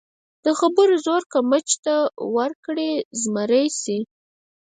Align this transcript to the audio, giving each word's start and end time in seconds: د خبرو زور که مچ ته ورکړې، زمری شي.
د 0.45 0.47
خبرو 0.59 0.95
زور 1.05 1.21
که 1.31 1.39
مچ 1.49 1.67
ته 1.85 1.95
ورکړې، 2.35 2.91
زمری 3.21 3.65
شي. 3.81 3.99